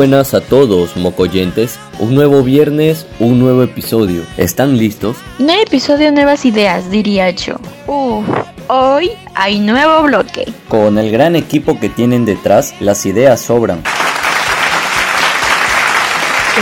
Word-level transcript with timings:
buenas 0.00 0.32
a 0.32 0.40
todos, 0.40 0.96
mocoyentes. 0.96 1.78
Un 1.98 2.14
nuevo 2.14 2.42
viernes, 2.42 3.06
un 3.18 3.38
nuevo 3.38 3.62
episodio. 3.62 4.22
¿Están 4.38 4.78
listos? 4.78 5.18
Nuevo 5.38 5.60
episodio, 5.60 6.10
nuevas 6.10 6.46
ideas, 6.46 6.90
diría 6.90 7.28
yo. 7.28 7.56
Uf, 7.86 8.24
hoy 8.68 9.10
hay 9.34 9.58
nuevo 9.58 10.04
bloque. 10.04 10.50
Con 10.68 10.96
el 10.96 11.10
gran 11.12 11.36
equipo 11.36 11.78
que 11.78 11.90
tienen 11.90 12.24
detrás, 12.24 12.74
las 12.80 13.04
ideas 13.04 13.42
sobran. 13.42 13.82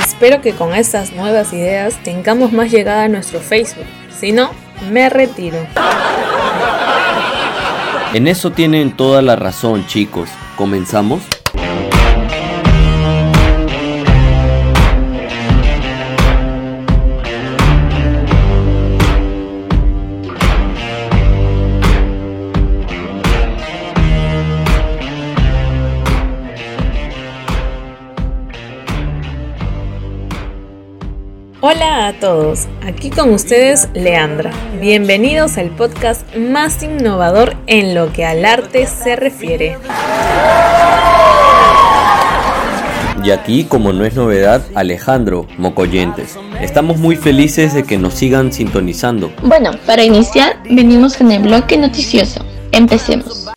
Espero 0.04 0.40
que 0.40 0.52
con 0.54 0.74
estas 0.74 1.12
nuevas 1.12 1.52
ideas 1.52 1.94
tengamos 2.02 2.52
más 2.52 2.72
llegada 2.72 3.04
a 3.04 3.08
nuestro 3.08 3.38
Facebook. 3.38 3.86
Si 4.18 4.32
no, 4.32 4.50
me 4.90 5.08
retiro. 5.10 5.58
En 8.14 8.26
eso 8.26 8.50
tienen 8.50 8.96
toda 8.96 9.22
la 9.22 9.36
razón, 9.36 9.86
chicos. 9.86 10.28
¿Comenzamos? 10.56 11.22
Hola 31.70 32.06
a 32.06 32.12
todos, 32.14 32.66
aquí 32.82 33.10
con 33.10 33.30
ustedes 33.34 33.90
Leandra. 33.92 34.52
Bienvenidos 34.80 35.58
al 35.58 35.68
podcast 35.68 36.22
más 36.34 36.82
innovador 36.82 37.56
en 37.66 37.94
lo 37.94 38.10
que 38.10 38.24
al 38.24 38.46
arte 38.46 38.86
se 38.86 39.16
refiere. 39.16 39.76
Y 43.22 43.30
aquí, 43.32 43.64
como 43.64 43.92
no 43.92 44.06
es 44.06 44.14
novedad, 44.14 44.62
Alejandro, 44.74 45.46
Mocoyentes. 45.58 46.38
Estamos 46.58 46.96
muy 46.96 47.16
felices 47.16 47.74
de 47.74 47.84
que 47.84 47.98
nos 47.98 48.14
sigan 48.14 48.50
sintonizando. 48.50 49.30
Bueno, 49.42 49.72
para 49.84 50.02
iniciar, 50.02 50.62
venimos 50.70 51.18
con 51.18 51.30
el 51.30 51.42
bloque 51.42 51.76
noticioso. 51.76 52.46
Empecemos. 52.72 53.50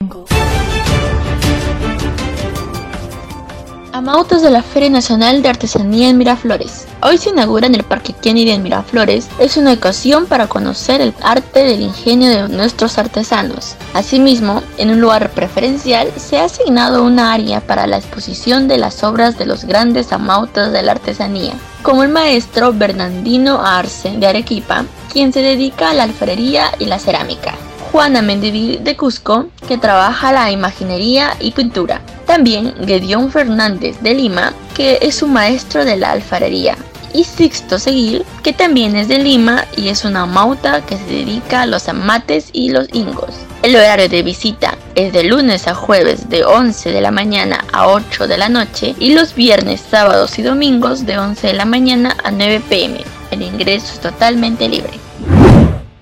Amautas 3.94 4.42
de 4.42 4.50
la 4.50 4.64
Feria 4.64 4.90
Nacional 4.90 5.42
de 5.42 5.48
Artesanía 5.48 6.10
en 6.10 6.18
Miraflores. 6.18 6.91
Hoy 7.04 7.18
se 7.18 7.32
inaugura 7.32 7.66
en 7.66 7.74
el 7.74 7.84
Parque 7.84 8.14
Kennedy 8.14 8.52
en 8.52 8.62
Miraflores. 8.62 9.28
Es 9.40 9.58
una 9.58 9.74
ocasión 9.74 10.28
para 10.28 10.46
conocer 10.46 11.02
el 11.02 11.16
arte 11.24 11.64
del 11.64 11.82
ingenio 11.82 12.30
de 12.30 12.48
nuestros 12.48 13.00
artesanos. 13.00 13.76
Asimismo, 13.96 14.62
en 14.78 14.92
un 14.92 15.02
lugar 15.02 15.32
preferencial 15.32 16.12
se 16.16 16.38
ha 16.38 16.44
asignado 16.44 17.04
una 17.04 17.34
área 17.34 17.60
para 17.60 17.88
la 17.88 17.98
exposición 17.98 18.68
de 18.68 18.78
las 18.78 19.04
obras 19.04 19.40
de 19.40 19.48
los 19.48 19.66
grandes 19.66 20.14
amautas 20.14 20.72
de 20.72 20.84
la 20.84 20.92
artesanía, 20.92 21.54
como 21.82 22.04
el 22.04 22.10
maestro 22.10 22.72
Bernardino 22.72 23.66
Arce 23.66 24.12
de 24.18 24.28
Arequipa, 24.28 24.86
quien 25.12 25.34
se 25.34 25.42
dedica 25.42 25.90
a 25.90 25.96
la 25.96 26.04
alfarería 26.04 26.66
y 26.78 26.86
la 26.86 27.00
cerámica. 27.00 27.56
Juana 27.92 28.22
Mendivil 28.22 28.84
de 28.84 28.96
Cusco, 28.96 29.48
que 29.68 29.80
trabaja 29.80 30.32
la 30.32 30.52
imaginería 30.52 31.36
y 31.40 31.52
pintura. 31.52 32.02
También 32.28 32.76
Gedeón 32.86 33.32
Fernández 33.32 34.00
de 34.02 34.14
Lima, 34.14 34.54
que 34.76 35.00
es 35.02 35.24
un 35.24 35.34
maestro 35.34 35.84
de 35.84 35.98
la 35.98 36.12
alfarería 36.12 36.78
y 37.14 37.24
Sixto 37.24 37.80
Seguil, 37.80 38.26
que 38.44 38.54
también 38.54 38.96
es 38.96 39.08
de 39.08 39.20
Lima 39.20 39.66
y 39.76 39.90
es 39.90 40.06
una 40.06 40.26
mauta 40.26 40.86
que 40.86 40.98
se 40.98 41.06
dedica 41.06 41.62
a 41.62 41.66
los 41.66 41.88
amates 41.88 42.50
y 42.54 42.70
los 42.70 42.88
ingos. 42.94 43.34
El 43.64 43.76
horario 43.76 44.10
de 44.10 44.24
visita 44.24 44.78
es 44.96 45.14
de 45.14 45.24
lunes 45.24 45.68
a 45.68 45.76
jueves 45.76 46.30
de 46.30 46.44
11 46.44 46.92
de 46.92 47.02
la 47.02 47.12
mañana 47.12 47.66
a 47.74 47.88
8 47.88 48.28
de 48.28 48.38
la 48.38 48.50
noche 48.50 48.96
y 49.00 49.14
los 49.14 49.36
viernes, 49.36 49.82
sábados 49.82 50.40
y 50.40 50.42
domingos 50.42 51.06
de 51.06 51.18
11 51.18 51.48
de 51.48 51.54
la 51.54 51.66
mañana 51.66 52.18
a 52.24 52.32
9 52.32 52.62
pm. 52.68 53.04
El 53.30 53.42
ingreso 53.44 53.94
es 53.94 54.00
totalmente 54.00 54.68
libre. 54.68 55.00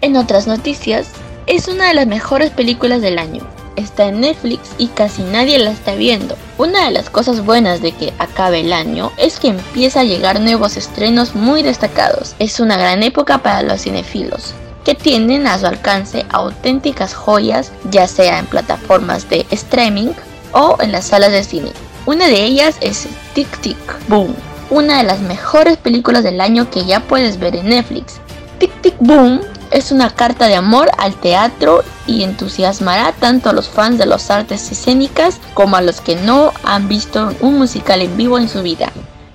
En 0.02 0.16
otras 0.16 0.48
noticias, 0.48 1.08
es 1.48 1.68
una 1.68 1.88
de 1.88 1.94
las 1.96 2.08
mejores 2.08 2.52
películas 2.52 3.02
del 3.02 3.20
año 3.20 3.42
está 3.80 4.06
en 4.06 4.22
Netflix 4.22 4.70
y 4.78 4.88
casi 4.88 5.24
nadie 5.24 5.58
la 5.60 5.72
está 5.72 5.96
viendo. 5.96 6.36
Una 6.58 6.86
de 6.86 6.92
las 6.92 7.10
cosas 7.10 7.44
buenas 7.44 7.82
de 7.82 7.92
que 7.92 8.14
acabe 8.20 8.60
el 8.62 8.74
año 8.74 9.12
es 9.18 9.40
que 9.40 9.48
empieza 9.48 10.02
a 10.02 10.06
llegar 10.06 10.40
nuevos 10.40 10.78
estrenos 10.78 11.36
muy 11.36 11.64
destacados. 11.64 12.36
Es 12.40 12.60
una 12.60 12.78
gran 12.78 13.04
época 13.04 13.40
para 13.40 13.62
los 13.64 13.82
cinefilos 13.82 14.54
que 14.84 14.96
tienen 14.96 15.46
a 15.46 15.60
su 15.60 15.68
alcance 15.68 16.26
auténticas 16.30 17.14
joyas, 17.14 17.72
ya 17.92 18.08
sea 18.08 18.40
en 18.40 18.46
plataformas 18.46 19.30
de 19.30 19.46
streaming 19.52 20.10
o 20.52 20.78
en 20.80 20.92
las 20.92 21.06
salas 21.06 21.32
de 21.32 21.44
cine. 21.44 21.72
Una 22.06 22.28
de 22.28 22.44
ellas 22.44 22.78
es 22.82 23.08
Tic 23.34 23.60
Tic 23.62 23.78
Boom, 24.08 24.34
una 24.70 24.98
de 24.98 25.04
las 25.04 25.20
mejores 25.20 25.78
películas 25.78 26.24
del 26.24 26.42
año 26.42 26.70
que 26.70 26.86
ya 26.86 27.02
puedes 27.02 27.40
ver 27.40 27.56
en 27.56 27.70
Netflix. 27.70 28.20
Tic 28.58 28.72
Tic 28.82 28.96
Boom 29.00 29.42
es 29.72 29.92
una 29.92 30.10
carta 30.10 30.48
de 30.48 30.56
amor 30.56 30.90
al 30.98 31.16
teatro 31.16 31.84
y 32.08 32.24
entusiasmará 32.24 33.14
tanto 33.14 33.50
a 33.50 33.54
los 33.54 33.70
fans 33.70 33.98
de 33.98 34.06
las 34.06 34.32
artes 34.32 34.72
escénicas 34.72 35.40
como 35.54 35.76
a 35.76 35.82
los 35.82 36.02
que 36.02 36.16
no 36.16 36.52
han 36.64 36.88
visto 36.88 37.34
un 37.42 37.58
musical 37.58 38.02
en 38.02 38.16
vivo 38.18 38.38
en 38.38 38.50
su 38.50 38.62
vida. 38.62 38.92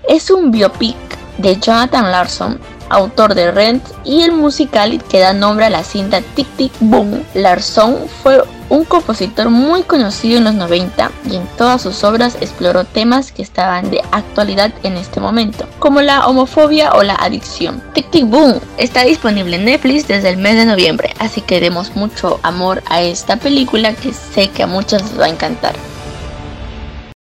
Es 0.08 0.30
un 0.30 0.50
biopic 0.50 0.96
de 1.38 1.58
Jonathan 1.58 2.10
Larson, 2.10 2.60
autor 2.90 3.34
de 3.34 3.50
Rent 3.50 3.84
y 4.04 4.22
el 4.22 4.32
musical 4.32 5.02
que 5.04 5.20
da 5.20 5.32
nombre 5.32 5.66
a 5.66 5.70
la 5.70 5.84
cinta 5.84 6.20
Tic 6.34 6.46
Tic 6.56 6.72
Boom. 6.80 7.24
Larson 7.34 7.96
fue 8.22 8.42
un 8.68 8.84
compositor 8.84 9.50
muy 9.50 9.82
conocido 9.82 10.38
en 10.38 10.44
los 10.44 10.54
90 10.54 11.10
y 11.30 11.36
en 11.36 11.46
todas 11.58 11.82
sus 11.82 12.04
obras 12.04 12.36
exploró 12.40 12.84
temas 12.84 13.32
que 13.32 13.42
estaban 13.42 13.90
de 13.90 14.00
actualidad 14.12 14.72
en 14.82 14.96
este 14.96 15.20
momento, 15.20 15.66
como 15.78 16.00
la 16.00 16.26
homofobia 16.26 16.92
o 16.92 17.02
la 17.02 17.14
adicción. 17.14 17.82
Tic 17.92 18.10
Tic 18.10 18.26
Boom 18.26 18.60
está 18.78 19.04
disponible 19.04 19.56
en 19.56 19.64
Netflix 19.64 20.08
desde 20.08 20.30
el 20.30 20.36
mes 20.36 20.56
de 20.56 20.66
noviembre, 20.66 21.14
así 21.18 21.40
que 21.40 21.60
demos 21.60 21.94
mucho 21.96 22.40
amor 22.42 22.82
a 22.88 23.02
esta 23.02 23.36
película 23.36 23.94
que 23.94 24.12
sé 24.12 24.48
que 24.48 24.62
a 24.62 24.66
muchos 24.66 25.02
les 25.02 25.20
va 25.20 25.26
a 25.26 25.30
encantar. 25.30 25.74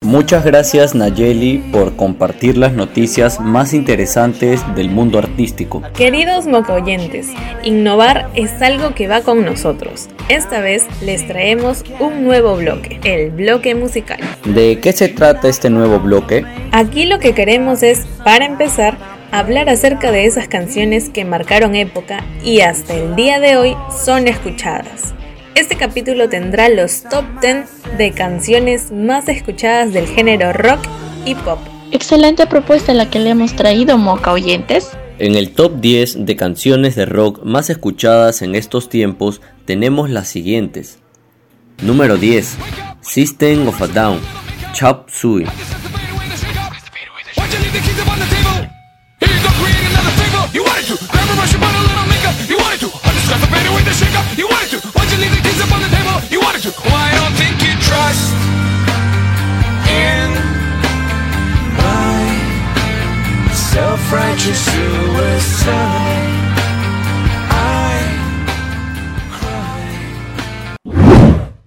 Muchas 0.04 0.44
gracias 0.44 0.96
Nayeli 0.96 1.60
por 1.72 1.96
compartir 1.96 2.58
las 2.58 2.74
noticias 2.74 3.40
más 3.40 3.74
interesantes 3.74 4.62
del 4.76 4.90
mundo 4.90 5.18
artístico. 5.18 5.82
Queridos 5.96 6.46
mocoyentes, 6.46 7.30
innovar 7.64 8.30
es 8.36 8.62
algo 8.62 8.94
que 8.94 9.08
va 9.08 9.22
con 9.22 9.46
nosotros. 9.46 10.10
Esta 10.28 10.60
vez 10.60 10.86
les 11.02 11.26
traemos 11.26 11.86
un 12.02 12.26
nuevo 12.26 12.58
bloque, 12.58 13.00
el 13.06 13.32
bloque 13.32 13.76
musical. 13.76 14.20
¿De 14.44 14.78
qué 14.82 14.92
se 14.92 15.08
trata 15.08 15.48
este 15.48 15.70
nuevo 15.70 16.02
bloque? 16.02 16.44
Aquí 16.74 17.06
lo 17.06 17.20
que 17.20 17.34
queremos 17.34 17.82
es, 17.82 18.06
para 18.26 18.46
empezar, 18.46 18.98
hablar 19.32 19.70
acerca 19.70 20.12
de 20.12 20.26
esas 20.26 20.50
canciones 20.50 21.10
que 21.10 21.24
marcaron 21.24 21.76
época 21.76 22.26
y 22.44 22.60
hasta 22.60 22.94
el 22.94 23.16
día 23.16 23.40
de 23.40 23.56
hoy 23.56 23.78
son 24.04 24.28
escuchadas. 24.28 25.14
Este 25.56 25.78
capítulo 25.78 26.30
tendrá 26.30 26.68
los 26.68 27.04
top 27.04 27.26
10 27.42 27.98
de 27.98 28.12
canciones 28.12 28.92
más 28.92 29.30
escuchadas 29.30 29.94
del 29.94 30.08
género 30.08 30.52
rock 30.52 30.80
y 31.26 31.36
pop. 31.36 31.60
Excelente 31.92 32.48
propuesta 32.48 32.92
la 32.96 33.12
que 33.12 33.20
le 33.20 33.30
hemos 33.30 33.56
traído, 33.56 34.00
Moca 34.00 34.34
Oyentes. 34.34 34.90
En 35.20 35.36
el 35.36 35.52
top 35.52 35.80
10 35.80 36.26
de 36.26 36.36
canciones 36.36 36.96
de 36.96 37.06
rock 37.06 37.44
más 37.44 37.70
escuchadas 37.70 38.42
en 38.42 38.56
estos 38.56 38.90
tiempos 38.90 39.42
tenemos 39.66 40.10
las 40.10 40.28
siguientes. 40.28 40.98
Número 41.84 42.18
10. 42.18 42.58
System 43.02 43.68
of 43.68 43.80
a 43.80 43.88
Down, 43.88 44.20
Chop 44.74 45.08
Suey. 45.10 45.46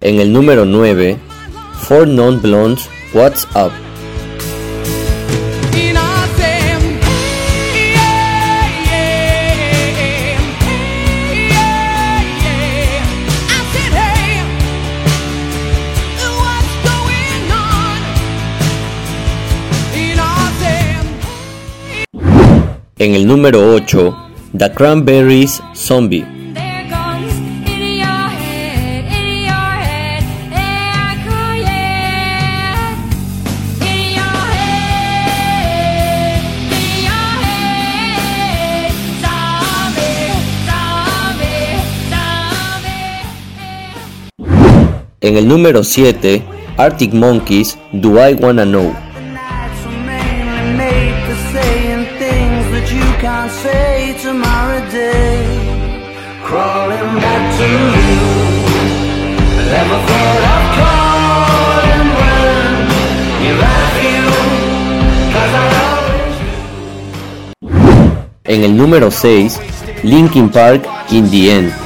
En 0.07 0.21
el 0.21 0.33
número 0.33 0.65
9, 0.65 1.19
Four 1.81 2.07
Non 2.07 2.41
Blondes, 2.41 2.89
What's 3.13 3.45
Up. 3.57 3.73
En 22.99 23.15
el 23.15 23.27
número 23.27 23.75
8, 23.75 24.17
The 24.57 24.71
Cranberries 24.73 25.61
Zombie. 25.75 26.36
En 45.27 45.37
el 45.37 45.49
número 45.49 45.83
7, 45.83 46.41
Arctic 46.77 47.13
Monkeys, 47.13 47.77
Do 47.91 48.25
I 48.25 48.35
Wanna 48.35 48.65
Know. 48.65 48.95
En 68.45 68.63
el 68.63 68.77
número 68.77 69.11
6, 69.11 69.61
Linkin 70.05 70.49
Park, 70.51 70.87
In 71.11 71.29
the 71.29 71.53
End. 71.53 71.86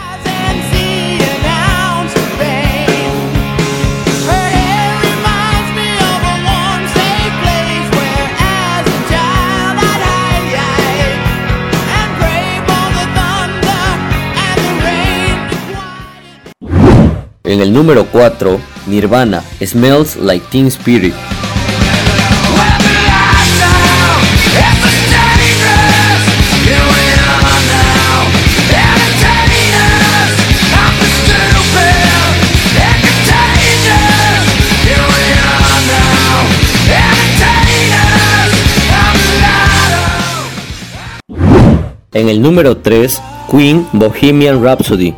En 17.51 17.59
el 17.59 17.73
número 17.73 18.05
4, 18.05 18.61
Nirvana, 18.87 19.43
Smells 19.61 20.15
Like 20.15 20.45
Teen 20.49 20.67
Spirit. 20.67 21.13
En 42.13 42.29
el 42.29 42.41
número 42.41 42.77
3, 42.77 43.21
Queen 43.51 43.85
Bohemian 43.91 44.63
Rhapsody. 44.63 45.13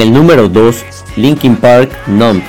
En 0.00 0.06
el 0.06 0.14
número 0.14 0.48
2, 0.48 0.82
Linkin 1.16 1.56
Park 1.56 1.92
Numb. 2.06 2.42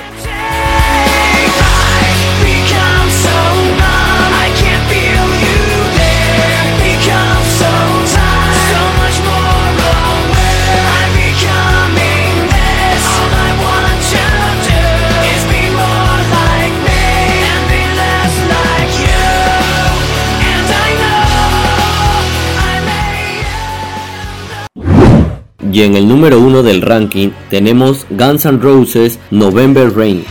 Y 25.72 25.82
en 25.82 25.96
el 25.96 26.06
número 26.06 26.38
1 26.38 26.62
del 26.62 26.82
ranking 26.82 27.30
tenemos 27.48 28.06
Guns 28.10 28.44
N' 28.44 28.58
Roses 28.60 29.18
November 29.30 29.90
Rain. 29.90 30.22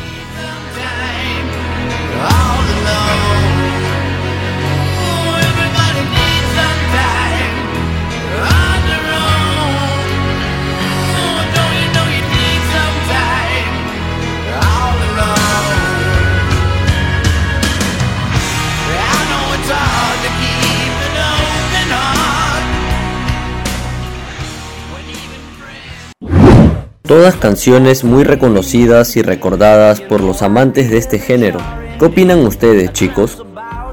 Todas 27.22 27.36
canciones 27.36 28.04
muy 28.04 28.24
reconocidas 28.24 29.16
y 29.16 29.22
recordadas 29.22 30.02
por 30.02 30.22
los 30.22 30.42
amantes 30.42 30.90
de 30.90 30.98
este 30.98 31.20
género. 31.20 31.60
¿Qué 32.00 32.06
opinan 32.06 32.40
ustedes, 32.40 32.94
chicos? 32.94 33.46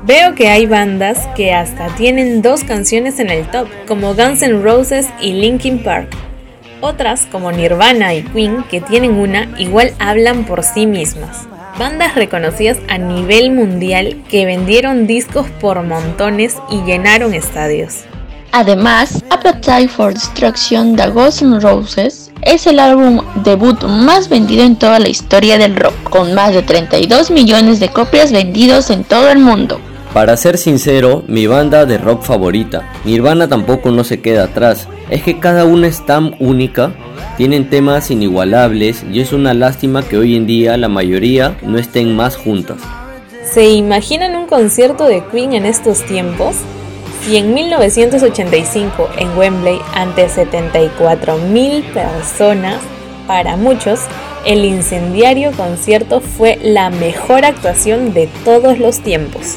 Veo 0.07 0.35
que 0.35 0.49
hay 0.49 0.65
bandas 0.65 1.29
que 1.37 1.53
hasta 1.53 1.89
tienen 1.89 2.41
dos 2.41 2.65
canciones 2.65 3.21
en 3.21 3.29
el 3.29 3.47
top, 3.51 3.69
como 3.87 4.15
Guns 4.15 4.41
N' 4.41 4.63
Roses 4.63 5.09
y 5.21 5.35
Linkin 5.35 5.83
Park. 5.83 6.09
Otras, 6.81 7.27
como 7.31 7.53
Nirvana 7.53 8.15
y 8.15 8.23
Queen, 8.23 8.65
que 8.71 8.81
tienen 8.81 9.19
una, 9.19 9.47
igual 9.59 9.93
hablan 9.99 10.47
por 10.47 10.65
sí 10.65 10.87
mismas. 10.87 11.47
Bandas 11.79 12.15
reconocidas 12.15 12.79
a 12.89 12.97
nivel 12.97 13.51
mundial 13.51 14.23
que 14.31 14.47
vendieron 14.47 15.07
discos 15.07 15.47
por 15.61 15.83
montones 15.83 16.57
y 16.71 16.81
llenaron 16.85 17.35
estadios. 17.35 18.05
Además, 18.53 19.23
Appetite 19.29 19.89
for 19.89 20.15
Destruction 20.15 20.97
de 20.97 21.09
Guns 21.11 21.43
N' 21.43 21.61
Roses 21.61 22.28
es 22.43 22.67
el 22.67 22.79
álbum 22.79 23.21
debut 23.45 23.83
más 23.85 24.29
vendido 24.29 24.65
en 24.65 24.77
toda 24.77 24.99
la 24.99 25.09
historia 25.09 25.59
del 25.59 25.77
rock, 25.77 25.95
con 26.11 26.35
más 26.35 26.55
de 26.55 26.63
32 26.63 27.31
millones 27.31 27.81
de 27.81 27.89
copias 27.89 28.33
vendidos 28.33 28.91
en 28.91 29.05
todo 29.05 29.31
el 29.31 29.39
mundo. 29.39 29.81
Para 30.13 30.37
ser 30.37 30.57
sincero, 30.57 31.23
mi 31.27 31.47
banda 31.47 31.85
de 31.85 31.99
rock 31.99 32.23
favorita, 32.23 32.91
Nirvana 33.05 33.49
tampoco 33.49 33.91
no 33.91 34.05
se 34.05 34.21
queda 34.21 34.45
atrás. 34.45 34.89
Es 35.11 35.23
que 35.23 35.39
cada 35.39 35.65
una 35.65 35.87
es 35.87 36.05
tan 36.07 36.35
única, 36.39 36.93
tienen 37.37 37.69
temas 37.69 38.11
inigualables 38.11 39.05
y 39.13 39.21
es 39.21 39.33
una 39.33 39.53
lástima 39.55 40.03
que 40.03 40.17
hoy 40.17 40.35
en 40.35 40.47
día 40.47 40.77
la 40.77 40.89
mayoría 40.89 41.57
no 41.63 41.79
estén 41.79 42.17
más 42.17 42.37
juntas. 42.37 42.79
¿Se 43.45 43.69
imaginan 43.71 44.35
un 44.35 44.47
concierto 44.47 45.05
de 45.05 45.23
Queen 45.31 45.53
en 45.53 45.67
estos 45.67 46.05
tiempos? 46.05 46.57
Y 47.27 47.37
en 47.37 47.55
1985 47.55 49.09
en 49.19 49.37
Wembley 49.37 49.81
ante 49.95 50.29
74.000 50.29 51.83
personas, 51.93 52.81
para 53.27 53.57
muchos, 53.57 54.01
el 54.47 54.65
incendiario 54.65 55.53
concierto 55.53 56.21
fue 56.21 56.59
la 56.63 56.91
mejor 56.91 57.45
actuación 57.45 58.15
de 58.15 58.29
todos 58.45 58.79
los 58.79 59.01
tiempos. 59.01 59.57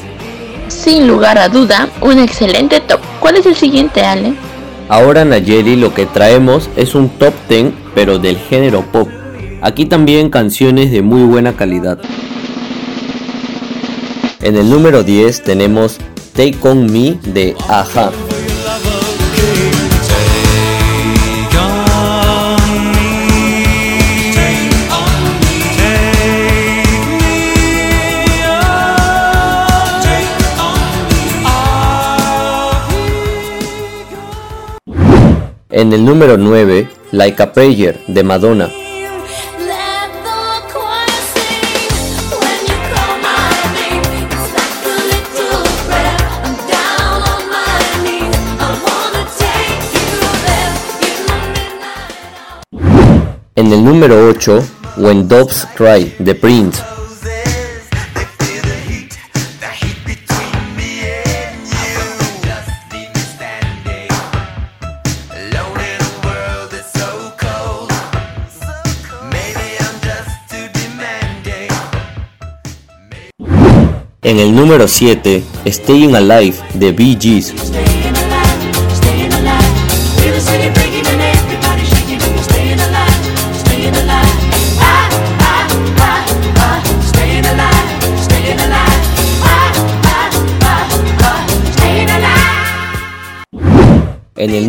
Sin 0.68 1.06
lugar 1.06 1.38
a 1.38 1.48
duda, 1.48 1.88
un 2.00 2.18
excelente 2.18 2.80
top. 2.80 3.00
¿Cuál 3.20 3.36
es 3.36 3.46
el 3.46 3.56
siguiente, 3.56 4.02
Ale? 4.02 4.34
Ahora 4.88 5.24
Nayeli 5.24 5.76
lo 5.76 5.94
que 5.94 6.06
traemos 6.06 6.68
es 6.76 6.94
un 6.94 7.08
top 7.08 7.32
10 7.48 7.72
pero 7.94 8.18
del 8.18 8.36
género 8.36 8.82
pop. 8.92 9.08
Aquí 9.62 9.86
también 9.86 10.28
canciones 10.28 10.90
de 10.90 11.02
muy 11.02 11.22
buena 11.22 11.54
calidad. 11.54 11.98
En 14.40 14.56
el 14.56 14.68
número 14.68 15.02
10 15.04 15.42
tenemos 15.42 15.98
Take 16.34 16.56
On 16.62 16.90
Me 16.90 17.18
de 17.34 17.54
Aja. 17.68 18.10
En 35.70 35.92
el 35.92 36.04
número 36.04 36.38
9, 36.38 36.88
Like 37.12 37.42
a 37.42 37.52
Prayer 37.52 37.98
de 38.06 38.22
Madonna. 38.22 38.81
En 53.62 53.72
el 53.72 53.84
número 53.84 54.28
8, 54.28 54.60
When 54.96 55.28
Doves 55.28 55.68
Cry 55.76 56.16
de 56.18 56.34
Prince. 56.34 56.82
En 74.22 74.40
el 74.40 74.56
número 74.56 74.88
7, 74.88 75.44
Staying 75.66 76.16
Alive 76.16 76.56
de 76.74 76.90
Bee 76.90 77.16
Gees. 77.16 77.54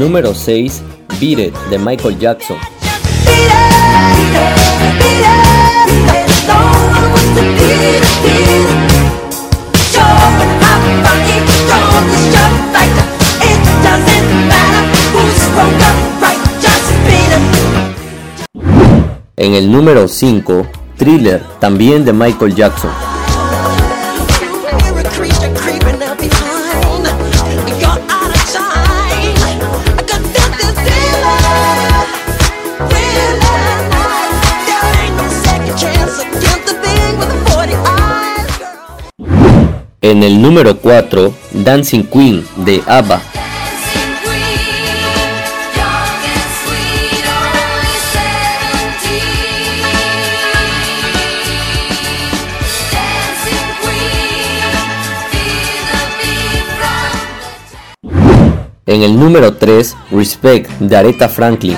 Número 0.03 0.33
6, 0.33 0.81
Beat 1.21 1.39
It 1.39 1.55
de 1.69 1.79
Michael 1.79 2.19
Jackson. 2.19 2.57
En 19.37 19.53
el 19.53 19.71
número 19.71 20.09
5, 20.09 20.67
Thriller, 20.97 21.41
también 21.61 22.03
de 22.03 22.11
Michael 22.11 22.53
Jackson. 22.53 23.12
En 40.23 40.31
el 40.31 40.41
número 40.41 40.77
4, 40.79 41.33
Dancing 41.51 42.03
Queen 42.03 42.45
de 42.55 42.81
ABBA. 42.87 43.21
En 58.85 59.01
el 59.01 59.19
número 59.19 59.55
3, 59.55 59.97
Respect 60.11 60.69
de 60.79 60.95
Aretha 60.95 61.27
Franklin. 61.27 61.75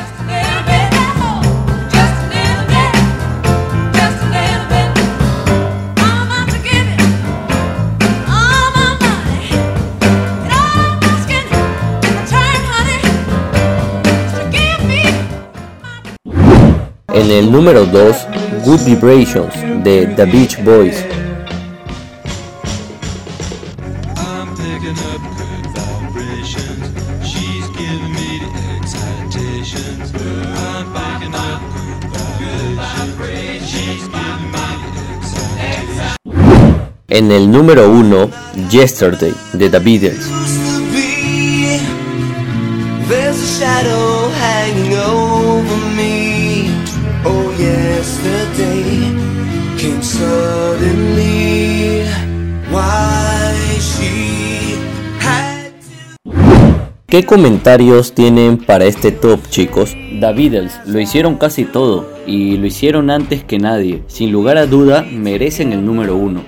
En 17.26 17.32
el 17.32 17.52
número 17.52 17.88
2, 17.88 18.16
Good 18.66 18.82
Vibrations 18.82 19.52
de 19.84 20.06
The 20.16 20.26
Beach 20.26 20.64
Boys. 20.64 21.04
En 37.08 37.32
el 37.32 37.50
número 37.50 37.90
1, 37.90 38.30
Yesterday 38.70 39.34
de 39.54 39.70
The 39.72 39.80
Beatles. 39.80 40.30
There's 43.10 43.42
a 43.42 43.60
shadow 43.60 44.30
hanging 44.30 44.94
over 44.94 45.76
me. 45.90 45.95
¿Qué 57.16 57.26
comentarios 57.26 58.14
tienen 58.14 58.58
para 58.58 58.84
este 58.84 59.10
top, 59.10 59.40
chicos? 59.48 59.92
The 60.20 60.34
Beatles 60.34 60.74
lo 60.86 61.00
hicieron 61.00 61.38
casi 61.38 61.64
todo 61.64 62.12
y 62.28 62.58
lo 62.58 62.66
hicieron 62.68 63.10
antes 63.10 63.42
que 63.42 63.58
nadie. 63.58 64.04
Sin 64.08 64.34
lugar 64.34 64.58
a 64.58 64.66
duda, 64.66 65.04
merecen 65.04 65.72
el 65.72 65.86
número 65.86 66.18
uno. 66.18 66.44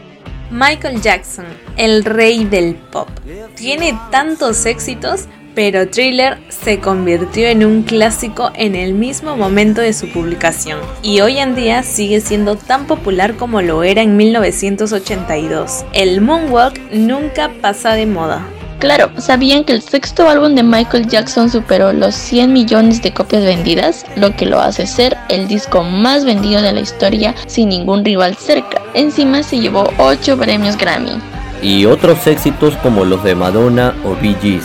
Michael 0.52 1.02
Jackson, 1.02 1.46
el 1.78 2.04
rey 2.04 2.44
del 2.44 2.76
pop. 2.76 3.08
Tiene 3.56 3.98
tantos 4.12 4.66
éxitos 4.66 5.30
pero 5.56 5.90
Thriller 5.90 6.38
se 6.50 6.80
convirtió 6.80 7.48
en 7.48 7.66
un 7.66 7.82
clásico 7.84 8.52
en 8.54 8.76
el 8.76 8.94
mismo 8.94 9.38
momento 9.38 9.82
de 9.82 9.94
su 9.94 10.08
publicación 10.12 10.80
y 11.02 11.22
hoy 11.22 11.40
en 11.40 11.56
día 11.56 11.82
sigue 11.82 12.22
siendo 12.22 12.58
tan 12.58 12.86
popular 12.86 13.38
como 13.38 13.64
lo 13.64 13.84
era 13.84 14.04
en 14.04 14.18
1982. 14.18 15.86
El 15.94 16.22
Moonwalk 16.22 16.78
nunca 16.92 17.54
pasa 17.60 17.94
de 17.94 18.06
moda. 18.06 18.46
Claro, 18.80 19.10
¿sabían 19.18 19.64
que 19.64 19.74
el 19.74 19.82
sexto 19.82 20.30
álbum 20.30 20.54
de 20.54 20.62
Michael 20.62 21.08
Jackson 21.08 21.50
superó 21.50 21.94
los 21.94 22.14
100 22.14 22.54
millones 22.54 23.02
de 23.02 23.12
copias 23.12 23.44
vendidas? 23.44 24.06
Lo 24.16 24.36
que 24.36 24.46
lo 24.46 24.60
hace 24.60 24.86
ser 24.86 25.18
el 25.30 25.48
disco 25.48 25.84
más 25.84 26.26
vendido 26.26 26.62
de 26.62 26.74
la 26.74 26.82
historia 26.82 27.34
sin 27.48 27.70
ningún 27.70 28.06
rival 28.06 28.36
cerca. 28.36 28.80
Encima 28.94 29.42
se 29.42 29.60
llevó 29.60 29.92
8 29.98 30.38
premios 30.38 30.78
Grammy. 30.78 31.20
Y 31.64 31.86
otros 31.86 32.28
éxitos 32.28 32.76
como 32.76 33.04
los 33.04 33.24
de 33.24 33.34
Madonna 33.34 33.96
o 34.06 34.16
Bee. 34.16 34.62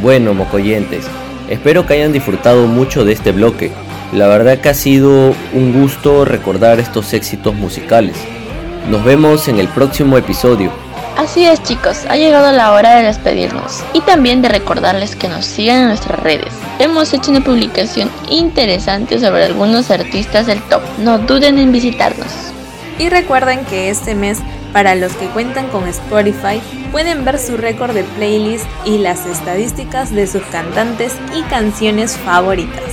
Bueno, 0.00 0.32
mocoyentes, 0.32 1.04
espero 1.50 1.86
que 1.86 1.92
hayan 1.92 2.14
disfrutado 2.14 2.66
mucho 2.66 3.04
de 3.04 3.12
este 3.12 3.32
bloque. 3.32 3.72
La 4.14 4.26
verdad 4.26 4.58
que 4.58 4.70
ha 4.70 4.74
sido 4.74 5.34
un 5.52 5.78
gusto 5.78 6.24
recordar 6.24 6.80
estos 6.80 7.12
éxitos 7.12 7.54
musicales. 7.54 8.16
Nos 8.88 9.04
vemos 9.04 9.48
en 9.48 9.60
el 9.60 9.68
próximo 9.68 10.16
episodio. 10.16 10.72
Así 11.16 11.44
es 11.44 11.62
chicos, 11.62 12.06
ha 12.08 12.16
llegado 12.16 12.52
la 12.52 12.72
hora 12.72 12.96
de 12.96 13.04
despedirnos 13.04 13.82
y 13.92 14.00
también 14.00 14.42
de 14.42 14.48
recordarles 14.48 15.16
que 15.16 15.28
nos 15.28 15.44
sigan 15.44 15.82
en 15.82 15.88
nuestras 15.88 16.18
redes. 16.20 16.52
Hemos 16.78 17.12
hecho 17.12 17.30
una 17.30 17.44
publicación 17.44 18.10
interesante 18.28 19.18
sobre 19.18 19.44
algunos 19.44 19.90
artistas 19.90 20.46
del 20.46 20.62
top, 20.62 20.82
no 20.98 21.18
duden 21.18 21.58
en 21.58 21.72
visitarnos. 21.72 22.28
Y 22.98 23.08
recuerden 23.08 23.64
que 23.64 23.90
este 23.90 24.14
mes 24.14 24.38
para 24.72 24.94
los 24.94 25.12
que 25.14 25.26
cuentan 25.28 25.68
con 25.68 25.86
Spotify, 25.88 26.60
pueden 26.92 27.24
ver 27.24 27.38
su 27.38 27.56
récord 27.56 27.94
de 27.94 28.04
playlist 28.04 28.66
y 28.84 28.98
las 28.98 29.26
estadísticas 29.26 30.12
de 30.12 30.26
sus 30.26 30.42
cantantes 30.44 31.14
y 31.36 31.42
canciones 31.44 32.16
favoritas. 32.16 32.92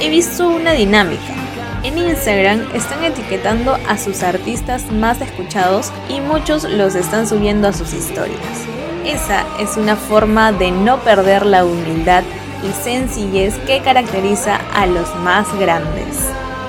He 0.00 0.08
visto 0.08 0.48
una 0.48 0.72
dinámica. 0.72 1.39
En 1.82 1.96
Instagram 1.96 2.68
están 2.74 3.04
etiquetando 3.04 3.78
a 3.88 3.96
sus 3.96 4.22
artistas 4.22 4.92
más 4.92 5.22
escuchados 5.22 5.90
y 6.10 6.20
muchos 6.20 6.64
los 6.64 6.94
están 6.94 7.26
subiendo 7.26 7.68
a 7.68 7.72
sus 7.72 7.94
historias. 7.94 8.66
Esa 9.06 9.46
es 9.58 9.78
una 9.78 9.96
forma 9.96 10.52
de 10.52 10.70
no 10.72 10.98
perder 10.98 11.46
la 11.46 11.64
humildad 11.64 12.22
y 12.62 12.70
sencillez 12.72 13.56
que 13.66 13.80
caracteriza 13.80 14.56
a 14.74 14.84
los 14.84 15.14
más 15.16 15.46
grandes. 15.58 16.28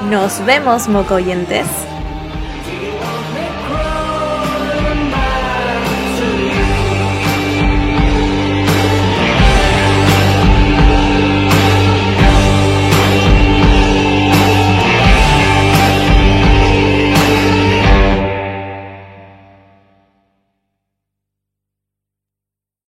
Nos 0.10 0.44
vemos, 0.46 0.88
mocoyentes. 0.88 1.68